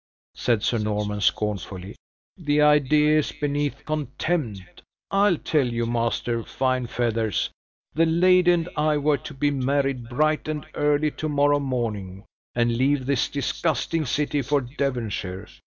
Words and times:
said 0.33 0.63
Sir 0.63 0.79
Norman, 0.79 1.21
scornfully. 1.21 1.95
"The 2.35 2.59
idea 2.59 3.19
is 3.19 3.31
beneath 3.31 3.85
contempt: 3.85 4.81
I 5.11 5.35
tell 5.35 5.67
you, 5.67 5.85
Master 5.85 6.41
Fine 6.43 6.87
feathers, 6.87 7.51
the 7.93 8.07
lady 8.07 8.51
and 8.51 8.67
I 8.75 8.97
were 8.97 9.19
to 9.19 9.33
be 9.35 9.51
married 9.51 10.09
bright 10.09 10.47
and 10.47 10.65
early 10.73 11.11
to 11.11 11.29
morrow 11.29 11.59
morning, 11.59 12.23
and 12.55 12.75
leave 12.77 13.05
this 13.05 13.29
disgusting 13.29 14.05
city 14.07 14.41
for 14.41 14.61
Devonshire. 14.61 15.47